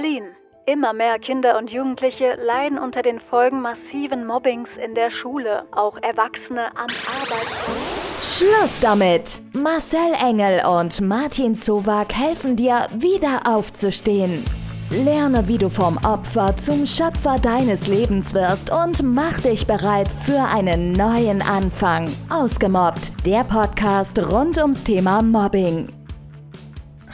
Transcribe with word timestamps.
Berlin. 0.00 0.24
Immer 0.66 0.92
mehr 0.92 1.18
Kinder 1.18 1.58
und 1.58 1.70
Jugendliche 1.70 2.34
leiden 2.34 2.78
unter 2.78 3.02
den 3.02 3.18
Folgen 3.20 3.60
massiven 3.60 4.26
Mobbings 4.26 4.68
in 4.82 4.94
der 4.94 5.10
Schule, 5.10 5.64
auch 5.72 5.98
Erwachsene 6.00 6.68
am 6.76 6.86
Arbeitsplatz. 6.86 8.38
Schluss 8.38 8.80
damit! 8.80 9.40
Marcel 9.52 10.12
Engel 10.22 10.62
und 10.64 11.00
Martin 11.00 11.56
Zowak 11.56 12.14
helfen 12.14 12.56
dir, 12.56 12.86
wieder 12.94 13.40
aufzustehen. 13.46 14.44
Lerne, 14.90 15.46
wie 15.48 15.58
du 15.58 15.68
vom 15.68 15.98
Opfer 15.98 16.56
zum 16.56 16.86
Schöpfer 16.86 17.38
deines 17.38 17.86
Lebens 17.86 18.32
wirst 18.32 18.70
und 18.72 19.02
mach 19.02 19.40
dich 19.40 19.66
bereit 19.66 20.08
für 20.24 20.40
einen 20.40 20.92
neuen 20.92 21.42
Anfang. 21.42 22.08
Ausgemobbt, 22.30 23.12
der 23.26 23.44
Podcast 23.44 24.18
rund 24.18 24.58
ums 24.58 24.82
Thema 24.82 25.22
Mobbing. 25.22 25.99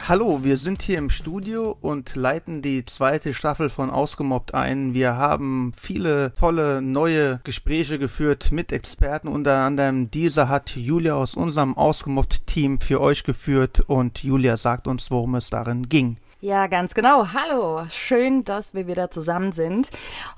Hallo, 0.09 0.39
wir 0.41 0.55
sind 0.55 0.83
hier 0.83 0.99
im 0.99 1.09
Studio 1.09 1.75
und 1.81 2.15
leiten 2.15 2.61
die 2.61 2.85
zweite 2.85 3.33
Staffel 3.33 3.69
von 3.69 3.89
Ausgemobbt 3.89 4.53
ein. 4.53 4.93
Wir 4.93 5.17
haben 5.17 5.73
viele 5.77 6.33
tolle 6.33 6.81
neue 6.81 7.41
Gespräche 7.43 7.99
geführt 7.99 8.53
mit 8.53 8.71
Experten. 8.71 9.27
Unter 9.27 9.57
anderem 9.57 10.09
dieser 10.09 10.47
hat 10.47 10.77
Julia 10.77 11.15
aus 11.15 11.35
unserem 11.35 11.75
Ausgemobbt-Team 11.75 12.79
für 12.79 13.01
euch 13.01 13.25
geführt 13.25 13.81
und 13.81 14.23
Julia 14.23 14.55
sagt 14.55 14.87
uns, 14.87 15.11
worum 15.11 15.35
es 15.35 15.49
darin 15.49 15.89
ging. 15.89 16.15
Ja, 16.39 16.67
ganz 16.67 16.93
genau. 16.93 17.29
Hallo, 17.33 17.87
schön, 17.89 18.45
dass 18.45 18.75
wir 18.75 18.85
wieder 18.85 19.09
zusammen 19.09 19.53
sind. 19.53 19.89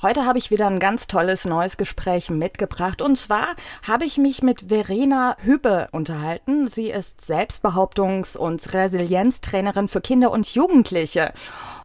Heute 0.01 0.25
habe 0.25 0.37
ich 0.37 0.49
wieder 0.49 0.67
ein 0.67 0.79
ganz 0.79 1.07
tolles 1.07 1.43
neues 1.43 1.75
Gespräch 1.75 2.29
mitgebracht. 2.29 3.01
Und 3.01 3.19
zwar 3.19 3.47
habe 3.85 4.05
ich 4.05 4.17
mich 4.17 4.41
mit 4.41 4.69
Verena 4.69 5.35
Hübbe 5.41 5.89
unterhalten. 5.91 6.69
Sie 6.69 6.89
ist 6.89 7.19
Selbstbehauptungs- 7.19 8.37
und 8.37 8.73
Resilienztrainerin 8.73 9.89
für 9.89 9.99
Kinder 9.99 10.31
und 10.31 10.47
Jugendliche. 10.55 11.33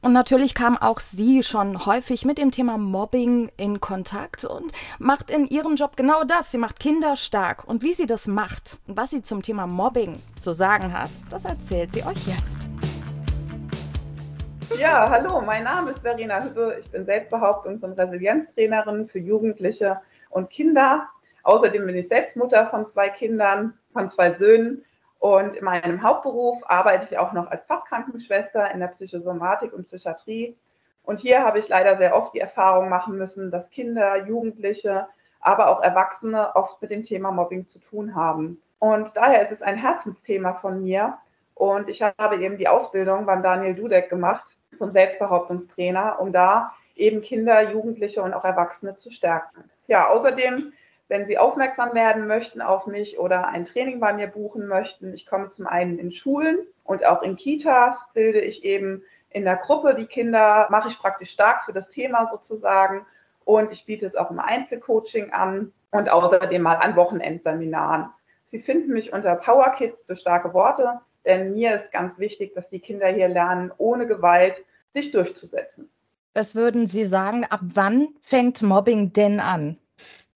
Und 0.01 0.13
natürlich 0.13 0.55
kam 0.55 0.77
auch 0.77 1.01
sie 1.01 1.43
schon 1.43 1.85
häufig 1.85 2.25
mit 2.25 2.39
dem 2.39 2.53
Thema 2.53 2.79
Mobbing 2.79 3.51
in 3.57 3.81
Kontakt 3.81 4.45
und 4.45 4.71
macht 5.01 5.29
in 5.29 5.49
ihrem 5.49 5.75
Job 5.75 5.97
genau 5.97 6.23
das. 6.23 6.53
Sie 6.53 6.59
macht 6.59 6.79
Kinder 6.79 7.17
stark. 7.17 7.65
Und 7.67 7.83
wie 7.83 7.95
sie 7.95 8.07
das 8.07 8.29
macht 8.29 8.79
und 8.87 8.97
was 8.97 9.11
sie 9.11 9.23
zum 9.23 9.43
Thema 9.43 9.67
Mobbing 9.67 10.23
zu 10.41 10.55
sagen 10.55 10.93
hat, 10.93 11.11
das 11.31 11.47
erzählt 11.47 11.93
sie 11.93 12.05
euch 12.05 12.29
jetzt. 12.29 12.69
Ja, 14.79 15.09
hallo, 15.09 15.41
mein 15.41 15.63
Name 15.63 15.93
ist 15.93 16.01
Verena 16.01 16.43
Hübbe. 16.43 16.79
Ich 16.81 16.91
bin 16.91 17.07
Selbstbehauptungs- 17.07 17.85
und 17.85 17.93
Resilienztrainerin 17.93 19.07
für 19.09 19.21
Jugendliche 19.21 20.01
und 20.31 20.51
Kinder. 20.51 21.09
Außerdem 21.45 21.87
bin 21.87 21.97
ich 21.97 22.09
Selbstmutter 22.09 22.67
von 22.67 22.85
zwei 22.87 23.09
Kindern, 23.09 23.79
von 23.93 24.09
zwei 24.11 24.33
Söhnen. 24.33 24.85
Und 25.21 25.55
in 25.55 25.65
meinem 25.65 26.03
Hauptberuf 26.03 26.59
arbeite 26.67 27.07
ich 27.09 27.19
auch 27.19 27.33
noch 27.33 27.51
als 27.51 27.63
Fachkrankenschwester 27.65 28.71
in 28.73 28.81
der 28.81 28.89
Psychosomatik 28.89 29.73
und 29.73 29.87
Psychiatrie. 29.87 30.57
Und 31.05 31.21
hier 31.21 31.45
habe 31.45 31.61
ich 31.61 31.69
leider 31.69 31.97
sehr 31.97 32.17
oft 32.17 32.35
die 32.35 32.41
Erfahrung 32.41 32.89
machen 32.89 33.17
müssen, 33.17 33.53
dass 33.53 33.71
Kinder, 33.71 34.27
Jugendliche, 34.27 35.07
aber 35.41 35.69
auch 35.69 35.83
Erwachsene 35.83 36.57
oft 36.57 36.83
mit 36.83 36.91
dem 36.91 37.05
Thema 37.05 37.31
Mobbing 37.31 37.69
zu 37.69 37.79
tun 37.79 38.17
haben. 38.17 38.61
Und 38.81 39.17
daher 39.17 39.41
ist 39.41 39.53
es 39.53 39.63
ein 39.63 39.77
Herzensthema 39.77 40.55
von 40.55 40.83
mir, 40.83 41.19
und 41.55 41.89
ich 41.89 42.03
habe 42.03 42.37
eben 42.37 42.59
die 42.59 42.69
Ausbildung 42.69 43.27
beim 43.27 43.43
Daniel 43.43 43.75
Dudek 43.75 44.11
gemacht 44.11 44.57
zum 44.77 44.91
Selbstbehauptungstrainer, 44.93 46.21
um 46.21 46.33
da 46.33 46.73
eben 46.97 47.23
Kinder, 47.23 47.71
Jugendliche 47.73 48.23
und 48.23 48.35
auch 48.35 48.45
Erwachsene 48.45 48.97
zu 48.97 49.11
stärken. 49.11 49.65
Ja, 49.87 50.09
außerdem, 50.09 50.73
wenn 51.09 51.27
Sie 51.27 51.39
aufmerksam 51.39 51.95
werden 51.95 52.27
möchten 52.27 52.63
auf 52.63 52.87
mich 52.87 53.19
oder 53.19 53.49
ein 53.49 53.65
Training 53.65 54.01
bei 54.01 54.13
mir 54.13 54.29
buchen 54.29 54.67
möchten, 54.67 55.13
ich 55.13 55.27
komme 55.27 55.51
zum 55.51 55.67
einen 55.67 55.99
in 55.99 56.13
Schulen 56.13 56.59
und 56.85 57.05
auch 57.05 57.23
in 57.23 57.37
Kitas 57.37 58.09
bilde 58.15 58.41
ich 58.41 58.65
eben 58.65 59.03
in 59.31 59.45
der 59.45 59.57
Gruppe 59.57 59.95
die 59.95 60.07
Kinder, 60.07 60.69
mache 60.71 60.89
ich 60.89 60.99
praktisch 60.99 61.33
stark 61.33 61.65
für 61.65 61.73
das 61.73 61.89
Thema 61.89 62.29
sozusagen 62.31 63.05
und 63.45 63.73
ich 63.73 63.85
biete 63.85 64.07
es 64.07 64.15
auch 64.15 64.31
im 64.31 64.39
Einzelcoaching 64.39 65.33
an 65.33 65.73
und 65.91 66.09
außerdem 66.09 66.63
mal 66.63 66.77
an 66.77 66.97
Wochenendseminaren. 66.97 68.11
Sie 68.47 68.61
finden 68.61 68.93
mich 68.93 69.13
unter 69.13 69.35
Power 69.35 69.73
Kids 69.73 70.05
für 70.05 70.17
starke 70.17 70.55
Worte 70.55 71.01
denn 71.25 71.55
mir 71.55 71.77
ist 71.77 71.93
ganz 71.93 72.19
wichtig, 72.19 72.55
dass 72.55 72.69
die 72.69 72.81
Kinder 72.81 73.09
hier 73.09 73.29
lernen, 73.29 73.73
ohne 73.79 74.07
Gewalt 74.07 74.65
sich 74.95 75.11
durchzusetzen. 75.11 75.91
Was 76.35 76.55
würden 76.55 76.87
Sie 76.87 77.07
sagen, 77.07 77.45
ab 77.45 77.61
wann 77.63 78.09
fängt 78.21 78.63
Mobbing 78.63 79.13
denn 79.13 79.41
an? 79.41 79.79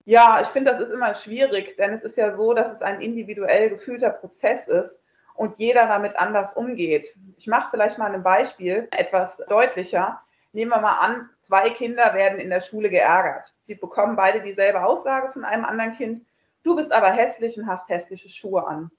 Ja, 0.04 0.40
ich 0.40 0.48
finde, 0.48 0.70
das 0.70 0.80
ist 0.80 0.92
immer 0.92 1.14
schwierig, 1.14 1.76
denn 1.76 1.92
es 1.92 2.02
ist 2.02 2.16
ja 2.16 2.34
so, 2.34 2.54
dass 2.54 2.72
es 2.72 2.82
ein 2.82 3.00
individuell 3.00 3.70
gefühlter 3.70 4.10
Prozess 4.10 4.68
ist 4.68 5.00
und 5.34 5.58
jeder 5.58 5.86
damit 5.86 6.16
anders 6.16 6.52
umgeht. 6.54 7.14
Ich 7.36 7.46
mache 7.46 7.64
es 7.64 7.70
vielleicht 7.70 7.98
mal 7.98 8.14
ein 8.14 8.22
Beispiel 8.22 8.88
etwas 8.90 9.38
deutlicher. 9.48 10.20
Nehmen 10.52 10.70
wir 10.70 10.80
mal 10.80 10.98
an, 10.98 11.28
zwei 11.40 11.70
Kinder 11.70 12.14
werden 12.14 12.38
in 12.38 12.50
der 12.50 12.60
Schule 12.60 12.90
geärgert. 12.90 13.54
Die 13.66 13.74
bekommen 13.74 14.16
beide 14.16 14.40
dieselbe 14.40 14.82
Aussage 14.82 15.32
von 15.32 15.44
einem 15.44 15.64
anderen 15.64 15.94
Kind. 15.94 16.24
Du 16.62 16.74
bist 16.74 16.92
aber 16.92 17.10
hässlich 17.10 17.58
und 17.58 17.66
hast 17.66 17.88
hässliche 17.88 18.28
Schuhe 18.28 18.66
an 18.66 18.90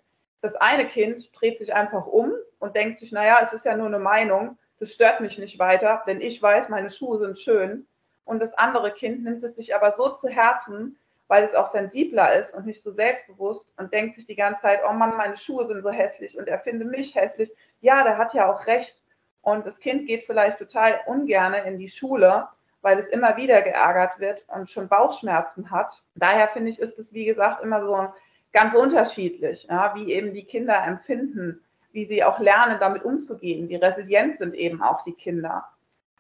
das 0.42 0.56
eine 0.56 0.88
Kind 0.88 1.30
dreht 1.38 1.58
sich 1.58 1.74
einfach 1.74 2.06
um 2.06 2.32
und 2.60 2.76
denkt 2.76 3.00
sich, 3.00 3.12
naja, 3.12 3.40
es 3.44 3.54
ist 3.54 3.66
ja 3.66 3.76
nur 3.76 3.88
eine 3.88 4.00
Meinung, 4.00 4.58
das 4.80 4.94
stört 4.94 5.22
mich 5.22 5.38
nicht 5.38 5.60
weiter, 5.60 6.04
denn 6.08 6.22
ich 6.22 6.42
weiß, 6.42 6.70
meine 6.70 6.90
Schuhe 6.90 7.20
sind 7.20 7.38
schön. 7.38 7.86
Und 8.26 8.40
das 8.40 8.54
andere 8.54 8.92
Kind 8.92 9.24
nimmt 9.24 9.44
es 9.44 9.56
sich 9.56 9.76
aber 9.76 9.92
so 9.92 10.10
zu 10.10 10.30
Herzen, 10.30 10.98
weil 11.28 11.44
es 11.44 11.54
auch 11.54 11.68
sensibler 11.68 12.34
ist 12.36 12.56
und 12.56 12.66
nicht 12.66 12.82
so 12.82 12.92
selbstbewusst 12.92 13.72
und 13.78 13.94
denkt 13.94 14.16
sich 14.16 14.26
die 14.26 14.36
ganze 14.36 14.62
Zeit, 14.64 14.82
oh 14.88 14.94
Mann, 14.94 15.16
meine 15.16 15.38
Schuhe 15.38 15.66
sind 15.66 15.84
so 15.84 15.90
hässlich 15.90 16.38
und 16.38 16.48
er 16.48 16.60
findet 16.60 16.90
mich 16.90 17.14
hässlich. 17.16 17.52
Ja, 17.82 18.04
der 18.04 18.18
hat 18.18 18.34
ja 18.34 18.52
auch 18.52 18.66
recht. 18.68 19.04
Und 19.42 19.66
das 19.66 19.80
Kind 19.80 20.08
geht 20.08 20.26
vielleicht 20.26 20.58
total 20.58 21.00
ungerne 21.06 21.64
in 21.64 21.78
die 21.78 21.90
Schule, 21.90 22.48
weil 22.82 22.98
es 22.98 23.10
immer 23.10 23.38
wieder 23.38 23.62
geärgert 23.62 24.20
wird 24.20 24.44
und 24.48 24.70
schon 24.70 24.88
Bauchschmerzen 24.88 25.70
hat. 25.72 26.04
Daher 26.16 26.48
finde 26.50 26.70
ich, 26.72 26.80
ist 26.80 26.98
es, 26.98 27.14
wie 27.14 27.26
gesagt, 27.26 27.64
immer 27.64 27.82
so 27.82 28.14
ganz 28.52 28.74
unterschiedlich, 28.74 29.68
ja, 29.70 29.94
wie 29.96 30.12
eben 30.12 30.34
die 30.34 30.46
Kinder 30.46 30.84
empfinden, 30.84 31.64
wie 31.92 32.06
sie 32.06 32.24
auch 32.24 32.40
lernen, 32.40 32.78
damit 32.80 33.04
umzugehen. 33.04 33.70
Wie 33.70 33.76
resilient 33.76 34.38
sind 34.38 34.54
eben 34.56 34.82
auch 34.82 35.04
die 35.04 35.14
Kinder. 35.14 35.66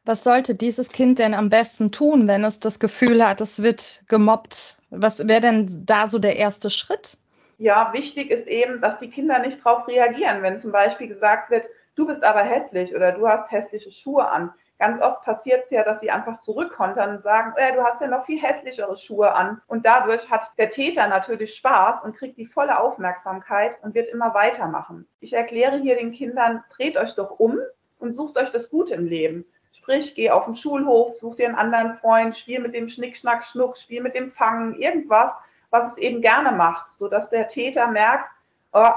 Was 0.05 0.23
sollte 0.23 0.55
dieses 0.55 0.89
Kind 0.89 1.19
denn 1.19 1.33
am 1.33 1.49
besten 1.49 1.91
tun, 1.91 2.27
wenn 2.27 2.43
es 2.43 2.59
das 2.59 2.79
Gefühl 2.79 3.27
hat, 3.27 3.41
es 3.41 3.61
wird 3.61 4.03
gemobbt? 4.07 4.77
Was 4.89 5.27
wäre 5.27 5.41
denn 5.41 5.85
da 5.85 6.07
so 6.07 6.19
der 6.19 6.37
erste 6.37 6.69
Schritt? 6.69 7.17
Ja, 7.57 7.91
wichtig 7.93 8.31
ist 8.31 8.47
eben, 8.47 8.81
dass 8.81 8.99
die 8.99 9.09
Kinder 9.09 9.39
nicht 9.39 9.63
darauf 9.63 9.87
reagieren, 9.87 10.41
wenn 10.41 10.57
zum 10.57 10.71
Beispiel 10.71 11.07
gesagt 11.07 11.51
wird, 11.51 11.67
du 11.95 12.07
bist 12.07 12.23
aber 12.23 12.41
hässlich 12.41 12.95
oder 12.95 13.11
du 13.11 13.27
hast 13.27 13.51
hässliche 13.51 13.91
Schuhe 13.91 14.29
an 14.29 14.51
ganz 14.79 14.99
oft 15.01 15.23
passiert 15.23 15.65
es 15.65 15.69
ja, 15.69 15.83
dass 15.83 15.99
sie 15.99 16.09
einfach 16.09 16.39
zurückkontern 16.39 17.11
und 17.11 17.21
sagen, 17.21 17.53
äh, 17.57 17.73
du 17.73 17.83
hast 17.83 18.01
ja 18.01 18.07
noch 18.07 18.25
viel 18.25 18.41
hässlichere 18.41 18.95
Schuhe 18.95 19.33
an. 19.33 19.61
Und 19.67 19.85
dadurch 19.85 20.29
hat 20.31 20.57
der 20.57 20.69
Täter 20.69 21.07
natürlich 21.07 21.55
Spaß 21.55 22.01
und 22.03 22.15
kriegt 22.15 22.37
die 22.37 22.47
volle 22.47 22.79
Aufmerksamkeit 22.79 23.77
und 23.83 23.93
wird 23.93 24.07
immer 24.07 24.33
weitermachen. 24.33 25.05
Ich 25.19 25.33
erkläre 25.33 25.77
hier 25.77 25.97
den 25.97 26.13
Kindern, 26.13 26.63
dreht 26.75 26.97
euch 26.97 27.13
doch 27.15 27.39
um 27.39 27.59
und 27.99 28.13
sucht 28.13 28.37
euch 28.37 28.51
das 28.51 28.69
Gute 28.69 28.95
im 28.95 29.05
Leben. 29.05 29.45
Sprich, 29.73 30.15
geh 30.15 30.31
auf 30.31 30.45
den 30.45 30.55
Schulhof, 30.55 31.15
such 31.15 31.35
dir 31.35 31.47
einen 31.47 31.57
anderen 31.57 31.97
Freund, 31.97 32.35
spiel 32.35 32.59
mit 32.59 32.73
dem 32.73 32.87
Schnick, 32.87 33.17
Schnack, 33.17 33.45
Schnuck, 33.45 33.77
spiel 33.77 34.01
mit 34.01 34.15
dem 34.15 34.31
Fangen, 34.31 34.75
irgendwas, 34.79 35.35
was 35.69 35.91
es 35.91 35.97
eben 35.97 36.21
gerne 36.21 36.53
macht, 36.53 36.89
sodass 36.97 37.29
der 37.29 37.47
Täter 37.49 37.87
merkt, 37.87 38.31
oh, 38.71 38.89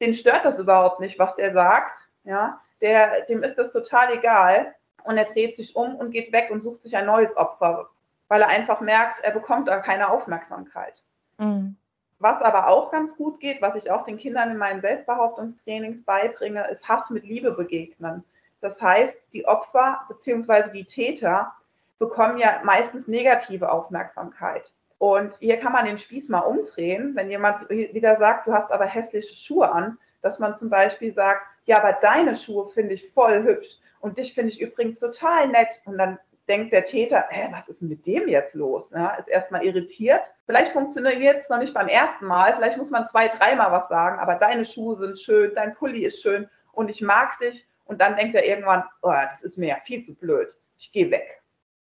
den 0.00 0.14
stört 0.14 0.44
das 0.44 0.58
überhaupt 0.58 1.00
nicht, 1.00 1.18
was 1.18 1.34
der 1.34 1.52
sagt. 1.52 2.08
Ja, 2.24 2.60
der, 2.80 3.22
dem 3.22 3.42
ist 3.42 3.56
das 3.56 3.72
total 3.72 4.12
egal 4.12 4.74
und 5.04 5.16
er 5.16 5.24
dreht 5.24 5.54
sich 5.54 5.76
um 5.76 5.94
und 5.96 6.10
geht 6.10 6.32
weg 6.32 6.50
und 6.50 6.62
sucht 6.62 6.82
sich 6.82 6.96
ein 6.96 7.06
neues 7.06 7.36
Opfer, 7.36 7.88
weil 8.28 8.42
er 8.42 8.48
einfach 8.48 8.80
merkt, 8.80 9.22
er 9.22 9.30
bekommt 9.30 9.68
da 9.68 9.78
keine 9.78 10.10
Aufmerksamkeit. 10.10 11.02
Mhm. 11.38 11.76
Was 12.18 12.42
aber 12.42 12.68
auch 12.68 12.90
ganz 12.90 13.16
gut 13.16 13.38
geht, 13.38 13.60
was 13.60 13.74
ich 13.74 13.90
auch 13.90 14.04
den 14.04 14.16
Kindern 14.16 14.50
in 14.50 14.56
meinen 14.56 14.80
Selbstbehauptungstrainings 14.80 16.04
beibringe, 16.04 16.66
ist 16.70 16.88
Hass 16.88 17.10
mit 17.10 17.24
Liebe 17.24 17.52
begegnen. 17.52 18.24
Das 18.60 18.80
heißt, 18.80 19.20
die 19.32 19.46
Opfer 19.46 20.06
bzw. 20.08 20.70
die 20.72 20.84
Täter 20.84 21.52
bekommen 21.98 22.38
ja 22.38 22.60
meistens 22.64 23.08
negative 23.08 23.70
Aufmerksamkeit. 23.70 24.72
Und 24.98 25.34
hier 25.38 25.58
kann 25.58 25.72
man 25.72 25.84
den 25.84 25.98
Spieß 25.98 26.30
mal 26.30 26.40
umdrehen, 26.40 27.14
wenn 27.14 27.28
jemand 27.28 27.68
wieder 27.68 28.16
sagt, 28.16 28.46
du 28.46 28.54
hast 28.54 28.72
aber 28.72 28.86
hässliche 28.86 29.34
Schuhe 29.34 29.70
an, 29.70 29.98
dass 30.22 30.38
man 30.38 30.56
zum 30.56 30.70
Beispiel 30.70 31.12
sagt, 31.12 31.42
ja, 31.66 31.78
aber 31.78 31.92
deine 31.92 32.36
Schuhe 32.36 32.70
finde 32.70 32.94
ich 32.94 33.12
voll 33.12 33.42
hübsch. 33.42 33.76
Und 34.04 34.18
dich 34.18 34.34
finde 34.34 34.52
ich 34.52 34.60
übrigens 34.60 35.00
total 35.00 35.48
nett. 35.48 35.80
Und 35.86 35.96
dann 35.96 36.18
denkt 36.46 36.74
der 36.74 36.84
Täter, 36.84 37.24
hä, 37.30 37.48
was 37.52 37.68
ist 37.68 37.80
mit 37.80 38.06
dem 38.06 38.28
jetzt 38.28 38.54
los? 38.54 38.90
Ja, 38.90 39.14
ist 39.14 39.28
erstmal 39.28 39.64
irritiert. 39.64 40.20
Vielleicht 40.44 40.72
funktioniert 40.72 41.40
es 41.40 41.48
noch 41.48 41.56
nicht 41.56 41.72
beim 41.72 41.88
ersten 41.88 42.26
Mal, 42.26 42.54
vielleicht 42.54 42.76
muss 42.76 42.90
man 42.90 43.06
zwei, 43.06 43.28
dreimal 43.28 43.72
was 43.72 43.88
sagen, 43.88 44.18
aber 44.18 44.34
deine 44.34 44.66
Schuhe 44.66 44.98
sind 44.98 45.18
schön, 45.18 45.52
dein 45.54 45.74
Pulli 45.74 46.04
ist 46.04 46.20
schön 46.20 46.50
und 46.72 46.90
ich 46.90 47.00
mag 47.00 47.38
dich. 47.38 47.66
Und 47.86 48.02
dann 48.02 48.14
denkt 48.14 48.34
er 48.34 48.44
irgendwann, 48.44 48.84
oh, 49.00 49.10
das 49.30 49.42
ist 49.42 49.56
mir 49.56 49.70
ja 49.70 49.76
viel 49.86 50.02
zu 50.02 50.14
blöd. 50.14 50.54
Ich 50.76 50.92
gehe 50.92 51.10
weg. 51.10 51.42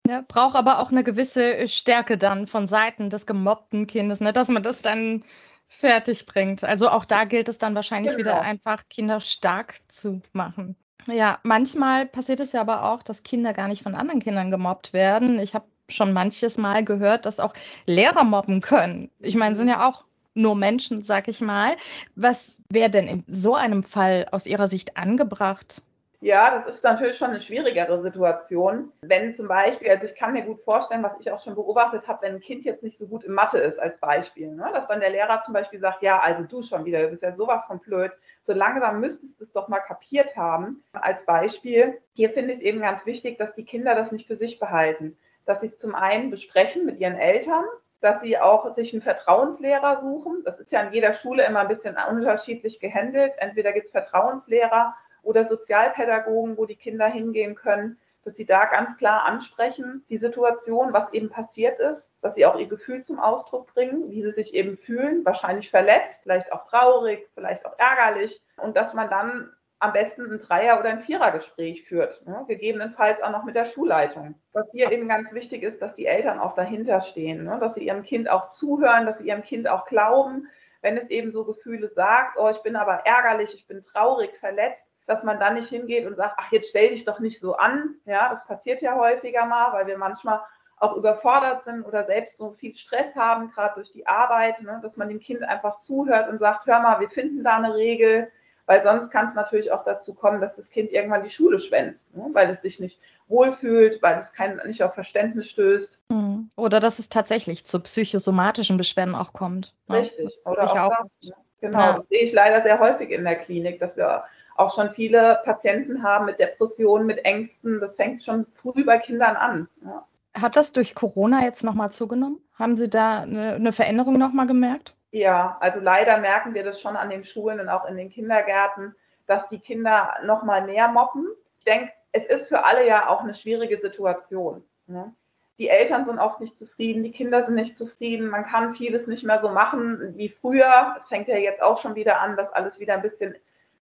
Ja, 0.08 0.24
braucht 0.28 0.56
aber 0.56 0.80
auch 0.80 0.90
eine 0.90 1.04
gewisse 1.04 1.68
Stärke 1.68 2.18
dann 2.18 2.48
von 2.48 2.68
Seiten 2.68 3.12
des 3.12 3.28
gemobbten 3.28 3.86
Kindes, 3.86 4.22
ne, 4.22 4.34
dass 4.34 4.48
man 4.48 4.64
das 4.64 4.82
dann 4.82 5.24
fertig 5.68 6.26
bringt. 6.26 6.64
Also 6.64 6.90
auch 6.90 7.06
da 7.06 7.26
gilt 7.26 7.48
es 7.48 7.60
dann 7.60 7.76
wahrscheinlich 7.76 8.18
genau. 8.18 8.32
wieder 8.32 8.42
einfach, 8.42 8.90
Kinder 8.90 9.20
stark 9.20 9.76
zu 9.90 10.24
machen. 10.34 10.76
Ja, 11.08 11.40
manchmal 11.44 12.06
passiert 12.06 12.40
es 12.42 12.52
ja 12.52 12.62
aber 12.62 12.84
auch, 12.92 13.02
dass 13.02 13.24
Kinder 13.24 13.54
gar 13.54 13.68
nicht 13.68 13.84
von 13.84 13.96
anderen 13.96 14.20
Kindern 14.22 14.52
gemobbt 14.52 14.92
werden. 14.94 15.40
Ich 15.40 15.54
habe 15.54 15.66
schon 15.90 16.12
manches 16.14 16.58
Mal 16.58 16.84
gehört, 16.84 17.26
dass 17.26 17.40
auch 17.40 17.54
Lehrer 17.86 18.24
mobben 18.26 18.60
können. 18.62 19.10
Ich 19.20 19.36
meine, 19.36 19.56
sind 19.56 19.70
ja 19.70 19.88
auch 19.88 20.04
nur 20.34 20.56
Menschen, 20.56 21.04
sag 21.04 21.28
ich 21.30 21.40
mal. 21.42 21.78
Was 22.16 22.62
wäre 22.70 22.90
denn 22.90 23.08
in 23.08 23.24
so 23.28 23.56
einem 23.56 23.84
Fall 23.84 24.28
aus 24.32 24.46
Ihrer 24.48 24.68
Sicht 24.68 24.98
angebracht? 24.98 25.82
Ja, 26.20 26.50
das 26.50 26.66
ist 26.66 26.84
natürlich 26.84 27.16
schon 27.16 27.30
eine 27.30 27.40
schwierigere 27.40 28.02
Situation. 28.02 28.92
Wenn 29.02 29.36
zum 29.36 29.48
Beispiel, 29.48 29.92
also 29.92 30.06
ich 30.08 30.16
kann 30.16 30.34
mir 30.34 30.42
gut 30.42 30.60
vorstellen, 30.62 31.04
was 31.04 31.12
ich 31.20 31.32
auch 31.32 31.40
schon 31.40 31.54
beobachtet 31.54 32.08
habe, 32.08 32.24
wenn 32.24 32.36
ein 32.36 32.40
Kind 32.40 32.66
jetzt 32.66 32.82
nicht 32.82 32.98
so 32.98 33.08
gut 33.08 33.24
in 33.24 33.34
Mathe 33.34 33.60
ist 33.60 33.80
als 33.80 34.00
Beispiel, 34.00 34.52
ne? 34.52 34.68
dass 34.74 34.88
dann 34.88 35.00
der 35.00 35.12
Lehrer 35.12 35.44
zum 35.44 35.54
Beispiel 35.54 35.80
sagt, 35.80 36.02
ja, 36.02 36.20
also 36.20 36.44
du 36.44 36.64
schon 36.64 36.86
wieder, 36.86 37.04
du 37.04 37.10
bist 37.10 37.22
ja 37.22 37.32
sowas 37.34 37.66
von 37.66 37.80
blöd. 37.80 38.12
So 38.42 38.54
langsam 38.54 39.00
müsstest 39.00 39.40
du 39.40 39.44
es 39.44 39.52
doch 39.52 39.68
mal 39.68 39.80
kapiert 39.80 40.36
haben. 40.36 40.84
Als 40.92 41.24
Beispiel, 41.24 42.02
hier 42.14 42.32
finde 42.32 42.54
ich 42.54 42.60
es 42.60 42.64
eben 42.64 42.82
ganz 42.82 43.06
wichtig, 43.06 43.38
dass 43.38 43.54
die 43.54 43.66
Kinder 43.66 43.94
das 43.94 44.12
nicht 44.12 44.26
für 44.26 44.38
sich 44.38 44.60
behalten. 44.60 45.16
Dass 45.46 45.62
sie 45.62 45.68
es 45.68 45.78
zum 45.78 45.94
einen 45.94 46.32
besprechen 46.32 46.84
mit 46.88 47.00
ihren 47.00 47.16
Eltern, 47.16 47.64
dass 48.02 48.22
sie 48.22 48.40
auch 48.40 48.74
sich 48.74 48.92
einen 48.92 49.04
Vertrauenslehrer 49.04 50.00
suchen. 50.00 50.42
Das 50.46 50.60
ist 50.60 50.72
ja 50.72 50.82
in 50.82 50.94
jeder 50.94 51.14
Schule 51.14 51.46
immer 51.46 51.60
ein 51.60 51.68
bisschen 51.68 51.96
unterschiedlich 52.10 52.80
gehandelt. 52.80 53.34
Entweder 53.38 53.72
gibt 53.72 53.86
es 53.86 53.92
Vertrauenslehrer 53.92 54.96
oder 55.24 55.46
Sozialpädagogen, 55.46 56.58
wo 56.58 56.66
die 56.66 56.76
Kinder 56.76 57.08
hingehen 57.08 57.56
können, 57.56 57.98
dass 58.28 58.36
sie 58.36 58.46
da 58.46 58.66
ganz 58.66 58.98
klar 58.98 59.26
ansprechen, 59.26 60.04
die 60.10 60.18
Situation, 60.18 60.92
was 60.92 61.14
eben 61.14 61.30
passiert 61.30 61.80
ist, 61.80 62.12
dass 62.22 62.36
sie 62.36 62.46
auch 62.46 62.60
ihr 62.60 62.68
Gefühl 62.68 63.02
zum 63.02 63.20
Ausdruck 63.20 63.74
bringen, 63.74 64.12
wie 64.12 64.22
sie 64.22 64.32
sich 64.32 64.54
eben 64.54 64.78
fühlen, 64.78 65.24
wahrscheinlich 65.24 65.70
verletzt, 65.70 66.24
vielleicht 66.24 66.52
auch 66.52 66.68
traurig, 66.68 67.26
vielleicht 67.36 67.66
auch 67.66 67.80
ärgerlich 67.80 68.42
und 68.58 68.76
dass 68.76 68.94
man 68.94 69.10
dann 69.10 69.54
am 69.80 69.94
besten 69.94 70.30
ein 70.30 70.40
Dreier- 70.40 70.80
oder 70.80 70.90
ein 70.90 71.04
Vierergespräch 71.04 71.84
führt, 71.88 72.26
ne? 72.26 72.44
gegebenenfalls 72.48 73.22
auch 73.22 73.30
noch 73.30 73.46
mit 73.46 73.56
der 73.56 73.66
Schulleitung. 73.66 74.36
Was 74.52 74.72
hier 74.72 74.92
eben 74.92 75.08
ganz 75.08 75.32
wichtig 75.34 75.64
ist, 75.64 75.82
dass 75.82 75.96
die 75.96 76.08
Eltern 76.08 76.40
auch 76.40 76.56
dahinter 76.56 77.00
stehen, 77.02 77.44
ne? 77.46 77.58
dass 77.62 77.76
sie 77.76 77.86
ihrem 77.86 78.04
Kind 78.04 78.30
auch 78.30 78.50
zuhören, 78.50 79.06
dass 79.06 79.20
sie 79.20 79.28
ihrem 79.28 79.44
Kind 79.44 79.70
auch 79.70 79.86
glauben, 79.86 80.48
wenn 80.82 80.98
es 80.98 81.10
eben 81.10 81.32
so 81.32 81.46
Gefühle 81.46 81.90
sagt, 81.90 82.38
oh, 82.38 82.50
ich 82.50 82.62
bin 82.64 82.76
aber 82.76 83.06
ärgerlich, 83.06 83.54
ich 83.54 83.68
bin 83.68 83.82
traurig, 83.82 84.36
verletzt, 84.40 84.88
dass 85.08 85.24
man 85.24 85.40
dann 85.40 85.56
nicht 85.56 85.70
hingeht 85.70 86.06
und 86.06 86.18
sagt, 86.18 86.36
ach, 86.38 86.52
jetzt 86.52 86.70
stell 86.70 86.90
dich 86.90 87.06
doch 87.06 87.20
nicht 87.20 87.40
so 87.40 87.56
an. 87.56 87.96
Ja, 88.06 88.30
das 88.30 88.46
passiert 88.46 88.82
ja 88.82 88.96
häufiger 88.96 89.46
mal, 89.46 89.74
weil 89.74 89.88
wir 89.88 89.98
manchmal 89.98 90.42
auch 90.80 90.96
überfordert 90.96 91.64
sind 91.64 91.84
oder 91.84 92.06
selbst 92.06 92.38
so 92.38 92.52
viel 92.52 92.76
Stress 92.76 93.16
haben, 93.16 93.50
gerade 93.52 93.76
durch 93.76 93.92
die 93.92 94.06
Arbeit, 94.06 94.62
ne, 94.62 94.80
dass 94.84 94.96
man 94.96 95.10
dem 95.10 95.20
Kind 95.20 95.42
einfach 95.42 95.80
zuhört 95.80 96.30
und 96.30 96.40
sagt, 96.40 96.68
hör 96.68 96.82
mal, 96.82 97.00
wir 97.00 97.10
finden 97.10 97.44
da 97.44 97.58
eine 97.58 97.74
Regel, 97.74 98.32
weil 98.68 98.84
sonst 98.84 99.10
kann 99.10 99.26
es 99.26 99.34
natürlich 99.34 99.72
auch 99.72 99.84
dazu 99.86 100.14
kommen, 100.14 100.40
dass 100.40 100.58
das 100.58 100.70
Kind 100.70 100.92
irgendwann 100.92 101.24
die 101.24 101.30
Schule 101.30 101.58
schwänzt, 101.58 102.14
ne, 102.16 102.28
weil 102.34 102.50
es 102.50 102.62
sich 102.62 102.80
nicht 102.80 103.00
wohlfühlt, 103.28 104.04
weil 104.04 104.20
es 104.20 104.34
kein, 104.34 104.62
nicht 104.68 104.84
auf 104.84 104.94
Verständnis 104.94 105.50
stößt. 105.50 106.00
Mhm. 106.10 106.50
Oder 106.56 106.80
dass 106.80 107.00
es 107.00 107.10
tatsächlich 107.10 107.66
zu 107.66 107.80
psychosomatischen 107.80 108.78
Beschwerden 108.78 109.16
auch 109.16 109.34
kommt. 109.34 109.74
Ne? 109.88 110.00
Richtig, 110.00 110.38
oder 110.46 110.72
auch, 110.72 110.92
auch 110.92 110.98
das. 111.00 111.18
Genau, 111.60 111.80
ja. 111.80 111.94
das 111.94 112.08
sehe 112.08 112.22
ich 112.22 112.34
leider 112.34 112.62
sehr 112.62 112.80
häufig 112.80 113.10
in 113.10 113.24
der 113.24 113.36
Klinik, 113.36 113.80
dass 113.80 113.98
wir 113.98 114.26
auch 114.58 114.74
schon 114.74 114.90
viele 114.94 115.40
Patienten 115.46 116.04
haben 116.04 116.26
mit 116.26 116.40
Depressionen, 116.40 117.06
mit 117.06 117.24
Ängsten. 117.26 117.80
Das 117.80 117.96
fängt 117.96 118.24
schon 118.24 118.46
früh 118.62 118.84
bei 118.84 118.98
Kindern 118.98 119.36
an. 119.36 119.68
Ja. 119.86 120.06
Hat 120.40 120.56
das 120.56 120.74
durch 120.74 120.94
Corona 120.94 121.44
jetzt 121.44 121.64
nochmal 121.64 121.92
zugenommen? 121.92 122.40
Haben 122.54 122.78
Sie 122.78 122.90
da 122.90 123.22
eine, 123.22 123.54
eine 123.54 123.72
Veränderung 123.72 124.18
nochmal 124.18 124.48
gemerkt? 124.48 124.96
Ja, 125.12 125.58
also 125.62 125.80
leider 125.80 126.18
merken 126.18 126.54
wir 126.54 126.64
das 126.64 126.82
schon 126.82 126.96
an 126.96 127.10
den 127.10 127.24
Schulen 127.24 127.60
und 127.60 127.70
auch 127.70 127.86
in 127.86 127.98
den 127.98 128.10
Kindergärten, 128.10 128.96
dass 129.26 129.50
die 129.50 129.60
Kinder 129.60 130.14
nochmal 130.26 130.66
mehr 130.66 130.88
mobben. 130.90 131.28
Ich 131.60 131.66
denke, 131.66 131.92
es 132.12 132.26
ist 132.26 132.48
für 132.48 132.66
alle 132.66 132.86
ja 132.86 133.10
auch 133.10 133.22
eine 133.22 133.34
schwierige 133.34 133.78
Situation. 133.78 134.64
Ne? 134.88 135.14
Die 135.60 135.70
Eltern 135.70 136.06
sind 136.06 136.20
oft 136.20 136.40
nicht 136.40 136.58
zufrieden, 136.58 137.04
die 137.04 137.12
Kinder 137.12 137.44
sind 137.44 137.56
nicht 137.56 137.78
zufrieden, 137.78 138.30
man 138.30 138.46
kann 138.46 138.76
vieles 138.76 139.08
nicht 139.08 139.24
mehr 139.24 139.40
so 139.40 139.50
machen 139.50 140.14
wie 140.16 140.30
früher. 140.30 140.94
Es 140.96 141.08
fängt 141.08 141.28
ja 141.28 141.38
jetzt 141.38 141.64
auch 141.64 141.80
schon 141.80 141.96
wieder 141.96 142.22
an, 142.22 142.36
dass 142.36 142.52
alles 142.54 142.80
wieder 142.80 142.94
ein 142.94 143.02
bisschen 143.02 143.36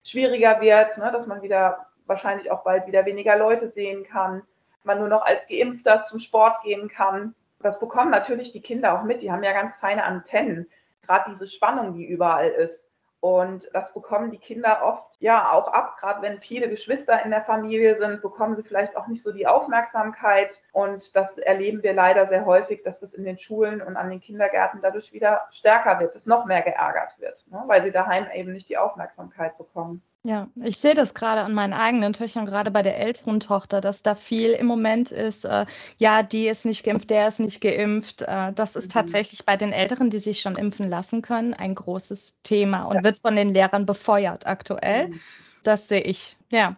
schwieriger 0.05 0.61
wird, 0.61 0.97
ne, 0.99 1.11
dass 1.11 1.27
man 1.27 1.43
wieder 1.43 1.87
wahrscheinlich 2.07 2.51
auch 2.51 2.63
bald 2.63 2.87
wieder 2.87 3.07
weniger 3.07 3.37
Leute 3.37 3.69
sehen 3.69 4.05
kann, 4.05 4.43
man 4.83 4.99
nur 4.99 5.09
noch 5.09 5.23
als 5.23 5.47
Geimpfter 5.49 6.03
zum 6.03 6.21
Sport 6.21 6.63
gehen 6.63 6.89
kann. 6.89 7.35
Das 7.61 7.81
bekommen 7.81 8.11
natürlich 8.11 8.53
die 8.53 8.61
Kinder 8.61 8.99
auch 8.99 9.05
mit. 9.05 9.23
Die 9.23 9.33
haben 9.33 9.43
ja 9.43 9.53
ganz 9.53 9.77
feine 9.77 10.05
Antennen, 10.05 10.69
gerade 11.03 11.31
diese 11.31 11.47
Spannung, 11.47 11.95
die 11.95 12.05
überall 12.05 12.51
ist. 12.51 12.87
Und 13.25 13.71
das 13.73 13.95
bekommen 13.95 14.31
die 14.31 14.39
Kinder 14.39 14.83
oft 14.85 15.17
ja 15.19 15.51
auch 15.51 15.69
ab, 15.69 15.97
gerade 15.99 16.21
wenn 16.21 16.43
viele 16.43 16.69
Geschwister 16.69 17.25
in 17.25 17.31
der 17.31 17.41
Familie 17.41 17.97
sind, 17.97 18.21
bekommen 18.21 18.55
sie 18.55 18.63
vielleicht 18.63 18.99
auch 18.99 19.07
nicht 19.07 19.23
so 19.23 19.33
die 19.33 19.47
Aufmerksamkeit. 19.47 20.63
Und 20.73 21.17
das 21.17 21.39
erleben 21.39 21.83
wir 21.83 21.95
leider 21.95 22.27
sehr 22.27 22.45
häufig, 22.45 22.83
dass 22.83 23.01
es 23.01 23.15
in 23.15 23.25
den 23.25 23.39
Schulen 23.39 23.81
und 23.81 23.97
an 23.97 24.11
den 24.11 24.21
Kindergärten 24.21 24.83
dadurch 24.83 25.15
wieder 25.15 25.49
stärker 25.51 26.01
wird, 26.01 26.15
dass 26.15 26.27
noch 26.27 26.45
mehr 26.45 26.61
geärgert 26.61 27.19
wird, 27.19 27.47
ne? 27.51 27.63
weil 27.67 27.83
sie 27.83 27.93
daheim 27.93 28.27
eben 28.35 28.53
nicht 28.53 28.69
die 28.69 28.77
Aufmerksamkeit 28.77 29.57
bekommen. 29.57 30.03
Ja, 30.27 30.49
ich 30.57 30.79
sehe 30.79 30.95
das 30.95 31.13
gerade 31.13 31.43
an 31.43 31.53
meinen 31.53 31.75
eigenen 31.75 32.15
Töchtern, 32.15 32.47
gerade 32.47 32.71
bei 32.71 32.81
der 32.81 32.99
älteren 32.99 33.41
Tochter, 33.41 33.83
dass 33.83 34.03
da 34.03 34.15
viel 34.15 34.53
im 34.53 34.65
Moment 34.65 35.13
ist, 35.13 35.45
äh, 35.45 35.67
ja, 35.99 36.23
die 36.23 36.49
ist 36.49 36.65
nicht 36.65 36.83
geimpft, 36.83 37.11
der 37.11 37.29
ist 37.29 37.41
nicht 37.41 37.61
geimpft. 37.61 38.23
Äh, 38.23 38.55
das 38.55 38.75
ist 38.75 38.89
mhm. 38.89 39.01
tatsächlich 39.01 39.45
bei 39.45 39.59
den 39.59 39.73
Älteren, 39.73 40.09
die 40.09 40.19
sich 40.19 40.41
schon 40.41 40.57
impfen 40.57 40.89
lassen 40.89 41.21
können, 41.21 41.53
ein 41.53 41.75
großes 41.75 42.39
Thema 42.43 42.85
und 42.85 42.97
ja. 42.97 43.05
wird 43.05 43.19
von 43.21 43.37
den 43.37 43.53
Lehrern 43.53 43.85
befeuert 43.85 44.47
aktuell. 44.47 45.09
Mhm. 45.09 45.21
Das 45.63 45.89
sehe 45.89 46.03
ich, 46.03 46.39
ja. 46.51 46.77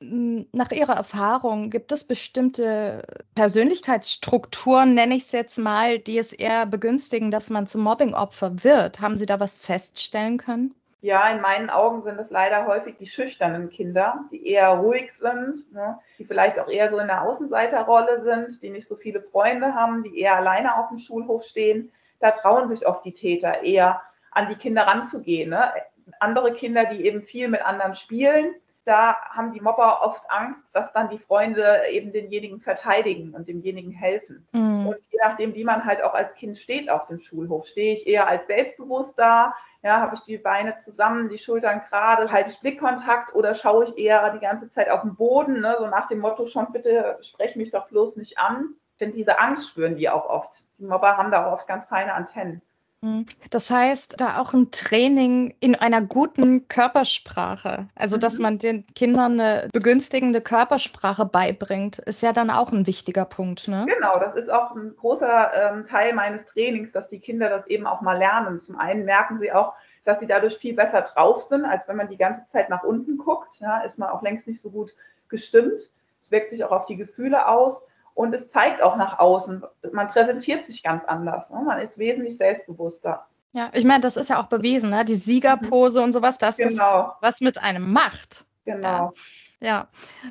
Nach 0.00 0.70
Ihrer 0.72 0.94
Erfahrung, 0.94 1.68
gibt 1.68 1.92
es 1.92 2.04
bestimmte 2.04 3.02
Persönlichkeitsstrukturen, 3.34 4.94
nenne 4.94 5.16
ich 5.16 5.24
es 5.24 5.32
jetzt 5.32 5.58
mal, 5.58 5.98
die 5.98 6.18
es 6.18 6.32
eher 6.32 6.64
begünstigen, 6.64 7.30
dass 7.30 7.50
man 7.50 7.66
zum 7.66 7.82
Mobbingopfer 7.82 8.64
wird? 8.64 9.00
Haben 9.00 9.18
Sie 9.18 9.26
da 9.26 9.38
was 9.38 9.58
feststellen 9.58 10.38
können? 10.38 10.74
Ja, 11.06 11.30
in 11.30 11.40
meinen 11.40 11.70
Augen 11.70 12.00
sind 12.00 12.18
es 12.18 12.30
leider 12.30 12.66
häufig 12.66 12.96
die 12.96 13.06
schüchternen 13.06 13.70
Kinder, 13.70 14.24
die 14.32 14.44
eher 14.44 14.70
ruhig 14.70 15.12
sind, 15.12 15.72
ne, 15.72 16.00
die 16.18 16.24
vielleicht 16.24 16.58
auch 16.58 16.68
eher 16.68 16.90
so 16.90 16.98
in 16.98 17.06
der 17.06 17.22
Außenseiterrolle 17.22 18.18
sind, 18.18 18.60
die 18.60 18.70
nicht 18.70 18.88
so 18.88 18.96
viele 18.96 19.22
Freunde 19.22 19.72
haben, 19.72 20.02
die 20.02 20.18
eher 20.18 20.34
alleine 20.34 20.76
auf 20.76 20.88
dem 20.88 20.98
Schulhof 20.98 21.44
stehen. 21.44 21.92
Da 22.18 22.32
trauen 22.32 22.68
sich 22.68 22.88
oft 22.88 23.04
die 23.04 23.12
Täter 23.12 23.62
eher 23.62 24.02
an 24.32 24.48
die 24.48 24.56
Kinder 24.56 24.82
ranzugehen. 24.82 25.50
Ne? 25.50 25.70
Andere 26.18 26.52
Kinder, 26.54 26.86
die 26.86 27.06
eben 27.06 27.22
viel 27.22 27.46
mit 27.46 27.64
anderen 27.64 27.94
spielen, 27.94 28.56
da 28.86 29.16
haben 29.30 29.52
die 29.52 29.60
Mobber 29.60 30.02
oft 30.02 30.22
Angst, 30.28 30.74
dass 30.74 30.92
dann 30.92 31.08
die 31.08 31.18
Freunde 31.18 31.82
eben 31.90 32.12
denjenigen 32.12 32.60
verteidigen 32.60 33.32
und 33.34 33.48
demjenigen 33.48 33.92
helfen. 33.92 34.46
Mhm. 34.52 34.86
Und 34.86 34.98
je 35.10 35.18
nachdem, 35.20 35.54
wie 35.54 35.64
man 35.64 35.84
halt 35.84 36.02
auch 36.02 36.14
als 36.14 36.34
Kind 36.34 36.56
steht 36.56 36.88
auf 36.88 37.06
dem 37.06 37.20
Schulhof, 37.20 37.66
stehe 37.66 37.94
ich 37.94 38.06
eher 38.06 38.28
als 38.28 38.46
selbstbewusst 38.46 39.18
da, 39.18 39.54
ja, 39.86 40.00
habe 40.00 40.16
ich 40.16 40.22
die 40.22 40.36
Beine 40.36 40.76
zusammen, 40.78 41.28
die 41.28 41.38
Schultern 41.38 41.80
gerade, 41.88 42.30
halte 42.32 42.50
ich 42.50 42.60
Blickkontakt 42.60 43.34
oder 43.34 43.54
schaue 43.54 43.84
ich 43.84 43.96
eher 43.96 44.30
die 44.30 44.40
ganze 44.40 44.68
Zeit 44.68 44.90
auf 44.90 45.02
den 45.02 45.14
Boden, 45.14 45.60
ne? 45.60 45.76
so 45.78 45.86
nach 45.86 46.08
dem 46.08 46.18
Motto 46.18 46.44
schon, 46.44 46.72
bitte 46.72 47.18
sprech 47.22 47.54
mich 47.54 47.70
doch 47.70 47.86
bloß 47.86 48.16
nicht 48.16 48.36
an. 48.38 48.74
Finde, 48.96 49.14
diese 49.14 49.38
Angst 49.38 49.68
spüren 49.68 49.94
die 49.94 50.08
auch 50.08 50.28
oft. 50.28 50.64
Die 50.78 50.84
Mobber 50.84 51.16
haben 51.16 51.30
da 51.30 51.46
auch 51.46 51.52
oft 51.52 51.68
ganz 51.68 51.86
feine 51.86 52.14
Antennen. 52.14 52.62
Mhm. 53.02 53.26
Das 53.50 53.70
heißt, 53.70 54.20
da 54.20 54.38
auch 54.38 54.54
ein 54.54 54.70
Training 54.70 55.54
in 55.60 55.74
einer 55.74 56.00
guten 56.00 56.68
Körpersprache, 56.68 57.88
also 57.94 58.16
dass 58.16 58.36
mhm. 58.36 58.42
man 58.42 58.58
den 58.58 58.86
Kindern 58.94 59.38
eine 59.38 59.68
begünstigende 59.72 60.40
Körpersprache 60.40 61.26
beibringt, 61.26 61.98
ist 62.00 62.22
ja 62.22 62.32
dann 62.32 62.50
auch 62.50 62.72
ein 62.72 62.86
wichtiger 62.86 63.24
Punkt. 63.24 63.68
Ne? 63.68 63.86
Genau, 63.86 64.18
das 64.18 64.34
ist 64.36 64.50
auch 64.50 64.74
ein 64.74 64.96
großer 64.96 65.50
ähm, 65.54 65.84
Teil 65.84 66.14
meines 66.14 66.46
Trainings, 66.46 66.92
dass 66.92 67.08
die 67.08 67.20
Kinder 67.20 67.48
das 67.48 67.66
eben 67.66 67.86
auch 67.86 68.00
mal 68.00 68.16
lernen. 68.16 68.60
Zum 68.60 68.78
einen 68.78 69.04
merken 69.04 69.38
sie 69.38 69.52
auch, 69.52 69.74
dass 70.04 70.20
sie 70.20 70.26
dadurch 70.26 70.56
viel 70.56 70.74
besser 70.74 71.02
drauf 71.02 71.42
sind, 71.42 71.64
als 71.64 71.88
wenn 71.88 71.96
man 71.96 72.08
die 72.08 72.16
ganze 72.16 72.50
Zeit 72.50 72.70
nach 72.70 72.84
unten 72.84 73.18
guckt. 73.18 73.56
Ja, 73.60 73.80
ist 73.80 73.98
man 73.98 74.08
auch 74.08 74.22
längst 74.22 74.46
nicht 74.46 74.60
so 74.60 74.70
gut 74.70 74.94
gestimmt. 75.28 75.90
Es 76.22 76.30
wirkt 76.30 76.50
sich 76.50 76.64
auch 76.64 76.72
auf 76.72 76.86
die 76.86 76.96
Gefühle 76.96 77.46
aus 77.46 77.82
und 78.16 78.34
es 78.34 78.48
zeigt 78.48 78.82
auch 78.82 78.96
nach 78.96 79.18
außen. 79.18 79.62
Man 79.92 80.08
präsentiert 80.08 80.66
sich 80.66 80.82
ganz 80.82 81.04
anders. 81.04 81.50
Ne? 81.50 81.60
Man 81.60 81.78
ist 81.80 81.98
wesentlich 81.98 82.38
selbstbewusster. 82.38 83.26
Ja, 83.52 83.70
ich 83.74 83.84
meine, 83.84 84.00
das 84.00 84.16
ist 84.16 84.30
ja 84.30 84.40
auch 84.40 84.46
bewiesen, 84.46 84.88
ne? 84.88 85.04
die 85.04 85.14
Siegerpose 85.14 86.02
und 86.02 86.14
sowas, 86.14 86.38
dass 86.38 86.56
genau. 86.56 87.08
das 87.08 87.14
was 87.20 87.40
mit 87.42 87.62
einem 87.62 87.92
macht. 87.92 88.46
Genau. 88.64 89.12
Ja. 89.60 89.68
ja. 89.68 89.88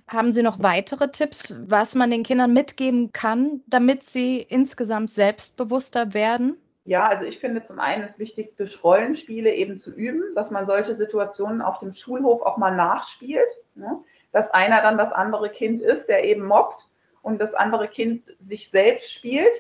Haben 0.08 0.34
Sie 0.34 0.42
noch 0.42 0.64
weitere 0.64 1.12
Tipps, 1.12 1.56
was 1.68 1.94
man 1.94 2.10
den 2.10 2.24
Kindern 2.24 2.54
mitgeben 2.54 3.12
kann, 3.12 3.62
damit 3.68 4.04
sie 4.04 4.42
insgesamt 4.42 5.12
selbstbewusster 5.12 6.16
werden? 6.16 6.58
Ja, 6.86 7.08
also 7.08 7.24
ich 7.26 7.38
finde 7.38 7.64
zum 7.64 7.80
einen 7.80 8.04
ist 8.04 8.18
wichtig, 8.18 8.58
durch 8.58 8.84
Rollenspiele 8.84 9.54
eben 9.54 9.78
zu 9.78 9.92
üben, 9.92 10.24
dass 10.34 10.50
man 10.50 10.66
solche 10.66 10.96
Situationen 10.96 11.62
auf 11.62 11.78
dem 11.80 11.94
Schulhof 11.94 12.42
auch 12.42 12.58
mal 12.58 12.76
nachspielt. 12.76 13.50
Ne? 13.76 14.00
Dass 14.32 14.50
einer 14.50 14.82
dann 14.82 14.98
das 14.98 15.12
andere 15.12 15.50
Kind 15.52 15.84
ist, 15.84 16.08
der 16.08 16.24
eben 16.24 16.46
mobbt 16.46 16.90
und 17.26 17.42
das 17.42 17.56
andere 17.56 17.88
Kind 17.88 18.24
sich 18.38 18.70
selbst 18.70 19.12
spielt. 19.12 19.58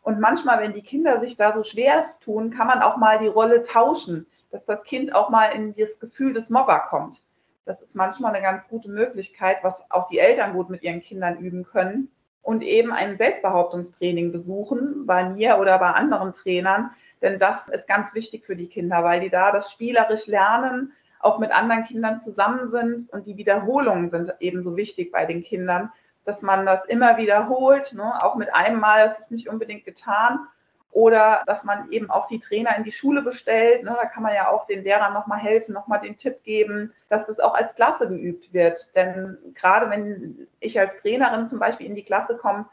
Und 0.00 0.18
manchmal, 0.18 0.62
wenn 0.62 0.72
die 0.72 0.82
Kinder 0.82 1.20
sich 1.20 1.36
da 1.36 1.52
so 1.52 1.62
schwer 1.62 2.06
tun, 2.24 2.50
kann 2.50 2.66
man 2.66 2.80
auch 2.80 2.96
mal 2.96 3.18
die 3.18 3.28
Rolle 3.28 3.62
tauschen, 3.62 4.26
dass 4.50 4.64
das 4.64 4.82
Kind 4.82 5.14
auch 5.14 5.28
mal 5.28 5.48
in 5.48 5.74
das 5.76 6.00
Gefühl 6.00 6.32
des 6.32 6.48
Mobber 6.48 6.86
kommt. 6.88 7.22
Das 7.66 7.82
ist 7.82 7.94
manchmal 7.94 8.32
eine 8.32 8.42
ganz 8.42 8.66
gute 8.66 8.88
Möglichkeit, 8.88 9.58
was 9.62 9.84
auch 9.90 10.08
die 10.08 10.20
Eltern 10.20 10.54
gut 10.54 10.70
mit 10.70 10.82
ihren 10.82 11.02
Kindern 11.02 11.36
üben 11.36 11.64
können. 11.64 12.10
Und 12.40 12.62
eben 12.62 12.92
ein 12.92 13.18
Selbstbehauptungstraining 13.18 14.32
besuchen, 14.32 15.04
bei 15.06 15.28
mir 15.28 15.58
oder 15.58 15.78
bei 15.78 15.90
anderen 15.90 16.32
Trainern. 16.32 16.92
Denn 17.20 17.38
das 17.38 17.68
ist 17.68 17.86
ganz 17.86 18.14
wichtig 18.14 18.46
für 18.46 18.56
die 18.56 18.68
Kinder, 18.68 19.04
weil 19.04 19.20
die 19.20 19.30
da 19.30 19.52
das 19.52 19.70
spielerisch 19.70 20.26
lernen, 20.26 20.92
auch 21.20 21.38
mit 21.38 21.52
anderen 21.52 21.84
Kindern 21.84 22.18
zusammen 22.18 22.68
sind. 22.68 23.12
Und 23.12 23.26
die 23.26 23.36
Wiederholungen 23.36 24.10
sind 24.10 24.32
ebenso 24.40 24.78
wichtig 24.78 25.12
bei 25.12 25.26
den 25.26 25.44
Kindern, 25.44 25.92
dass 26.24 26.42
man 26.42 26.66
das 26.66 26.84
immer 26.84 27.16
wiederholt. 27.16 27.92
Ne? 27.94 28.22
Auch 28.22 28.36
mit 28.36 28.54
einem 28.54 28.80
Mal 28.80 29.06
ist 29.06 29.18
es 29.18 29.30
nicht 29.30 29.48
unbedingt 29.48 29.84
getan. 29.84 30.46
Oder 30.92 31.42
dass 31.46 31.64
man 31.64 31.90
eben 31.90 32.10
auch 32.10 32.28
die 32.28 32.38
Trainer 32.38 32.76
in 32.76 32.84
die 32.84 32.92
Schule 32.92 33.22
bestellt. 33.22 33.82
Ne? 33.82 33.96
Da 33.98 34.06
kann 34.06 34.22
man 34.22 34.34
ja 34.34 34.50
auch 34.50 34.66
den 34.66 34.84
Lehrern 34.84 35.14
nochmal 35.14 35.38
helfen, 35.38 35.72
nochmal 35.72 36.00
den 36.00 36.18
Tipp 36.18 36.42
geben, 36.44 36.92
dass 37.08 37.26
das 37.26 37.40
auch 37.40 37.54
als 37.54 37.74
Klasse 37.74 38.08
geübt 38.08 38.52
wird. 38.52 38.94
Denn 38.94 39.38
gerade 39.54 39.88
wenn 39.88 40.46
ich 40.60 40.78
als 40.78 40.98
Trainerin 40.98 41.46
zum 41.46 41.58
Beispiel 41.58 41.86
in 41.86 41.94
die 41.94 42.04
Klasse 42.04 42.36
komme, 42.36 42.66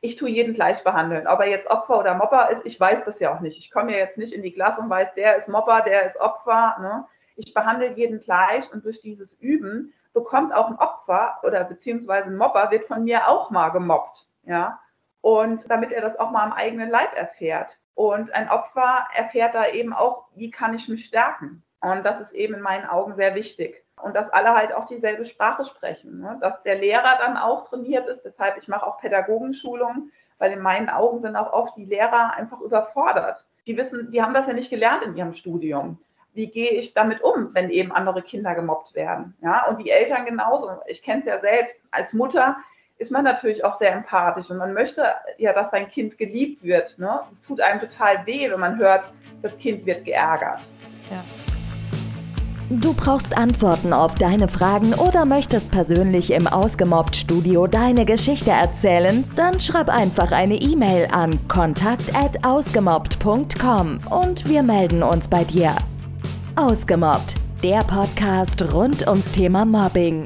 ich 0.00 0.16
tue 0.16 0.30
jeden 0.30 0.54
gleich 0.54 0.84
behandeln. 0.84 1.26
Ob 1.26 1.40
er 1.40 1.48
jetzt 1.48 1.68
Opfer 1.68 1.98
oder 1.98 2.14
Mopper 2.14 2.50
ist, 2.50 2.64
ich 2.64 2.78
weiß 2.78 3.04
das 3.04 3.18
ja 3.18 3.34
auch 3.34 3.40
nicht. 3.40 3.58
Ich 3.58 3.70
komme 3.70 3.92
ja 3.92 3.98
jetzt 3.98 4.16
nicht 4.16 4.32
in 4.32 4.42
die 4.42 4.52
Klasse 4.52 4.80
und 4.80 4.88
weiß, 4.88 5.14
der 5.14 5.36
ist 5.36 5.48
Mopper, 5.48 5.82
der 5.82 6.06
ist 6.06 6.18
Opfer. 6.18 6.76
Ne? 6.80 7.04
Ich 7.36 7.52
behandle 7.52 7.92
jeden 7.92 8.20
gleich 8.20 8.72
und 8.72 8.84
durch 8.84 9.00
dieses 9.00 9.34
Üben 9.34 9.92
bekommt 10.16 10.54
auch 10.54 10.68
ein 10.68 10.78
Opfer 10.78 11.38
oder 11.42 11.62
beziehungsweise 11.62 12.28
ein 12.28 12.38
Mopper 12.38 12.70
wird 12.70 12.86
von 12.86 13.04
mir 13.04 13.28
auch 13.28 13.50
mal 13.50 13.68
gemobbt. 13.68 14.26
Ja, 14.44 14.80
und 15.20 15.70
damit 15.70 15.92
er 15.92 16.00
das 16.00 16.18
auch 16.18 16.30
mal 16.30 16.42
am 16.42 16.52
eigenen 16.52 16.88
Leib 16.88 17.14
erfährt. 17.14 17.78
Und 17.94 18.34
ein 18.34 18.48
Opfer 18.48 19.06
erfährt 19.14 19.54
da 19.54 19.68
eben 19.68 19.92
auch, 19.92 20.28
wie 20.34 20.50
kann 20.50 20.74
ich 20.74 20.88
mich 20.88 21.04
stärken. 21.04 21.62
Und 21.80 22.04
das 22.04 22.20
ist 22.20 22.32
eben 22.32 22.54
in 22.54 22.60
meinen 22.60 22.86
Augen 22.86 23.14
sehr 23.14 23.34
wichtig. 23.34 23.84
Und 24.00 24.14
dass 24.14 24.30
alle 24.30 24.54
halt 24.54 24.72
auch 24.72 24.86
dieselbe 24.86 25.26
Sprache 25.26 25.64
sprechen. 25.64 26.20
Ne? 26.20 26.38
Dass 26.40 26.62
der 26.62 26.78
Lehrer 26.78 27.18
dann 27.18 27.36
auch 27.36 27.68
trainiert 27.68 28.08
ist. 28.08 28.22
Deshalb, 28.22 28.56
ich 28.56 28.68
mache 28.68 28.86
auch 28.86 28.98
Pädagogenschulungen, 28.98 30.12
weil 30.38 30.52
in 30.52 30.60
meinen 30.60 30.88
Augen 30.88 31.20
sind 31.20 31.36
auch 31.36 31.52
oft 31.52 31.76
die 31.76 31.86
Lehrer 31.86 32.34
einfach 32.34 32.60
überfordert. 32.60 33.46
Die 33.66 33.76
wissen, 33.76 34.10
die 34.10 34.22
haben 34.22 34.34
das 34.34 34.46
ja 34.46 34.52
nicht 34.52 34.70
gelernt 34.70 35.02
in 35.02 35.16
ihrem 35.16 35.34
Studium. 35.34 35.98
Wie 36.36 36.48
gehe 36.48 36.70
ich 36.70 36.92
damit 36.92 37.22
um, 37.22 37.54
wenn 37.54 37.70
eben 37.70 37.92
andere 37.92 38.20
Kinder 38.20 38.54
gemobbt 38.54 38.94
werden? 38.94 39.34
Ja, 39.40 39.66
und 39.68 39.80
die 39.80 39.90
Eltern 39.90 40.26
genauso. 40.26 40.70
Ich 40.86 41.02
kenne 41.02 41.20
es 41.20 41.26
ja 41.26 41.40
selbst 41.40 41.80
als 41.90 42.12
Mutter 42.12 42.58
ist 42.98 43.10
man 43.10 43.24
natürlich 43.24 43.64
auch 43.64 43.74
sehr 43.74 43.92
empathisch 43.92 44.50
und 44.50 44.58
man 44.58 44.72
möchte 44.72 45.04
ja, 45.38 45.52
dass 45.52 45.70
sein 45.70 45.90
Kind 45.90 46.18
geliebt 46.18 46.62
wird. 46.62 46.98
Ne? 46.98 47.20
Es 47.30 47.42
tut 47.42 47.60
einem 47.60 47.80
total 47.80 48.24
weh, 48.26 48.50
wenn 48.50 48.60
man 48.60 48.78
hört, 48.78 49.04
das 49.42 49.56
Kind 49.58 49.84
wird 49.84 50.04
geärgert. 50.04 50.60
Ja. 51.10 51.24
Du 52.68 52.94
brauchst 52.94 53.36
Antworten 53.36 53.92
auf 53.92 54.16
deine 54.16 54.48
Fragen 54.48 54.92
oder 54.94 55.24
möchtest 55.24 55.70
persönlich 55.70 56.32
im 56.32 56.48
Ausgemobbt-Studio 56.48 57.66
deine 57.66 58.04
Geschichte 58.04 58.50
erzählen? 58.50 59.24
Dann 59.36 59.60
schreib 59.60 59.88
einfach 59.88 60.32
eine 60.32 60.56
E-Mail 60.56 61.08
an 61.12 61.38
kontakt@ausgemobbt.com 61.48 63.98
und 64.10 64.48
wir 64.48 64.62
melden 64.62 65.02
uns 65.02 65.28
bei 65.28 65.44
dir. 65.44 65.76
Ausgemobbt, 66.56 67.34
der 67.62 67.84
Podcast 67.84 68.72
rund 68.72 69.06
ums 69.06 69.30
Thema 69.30 69.66
Mobbing. 69.66 70.24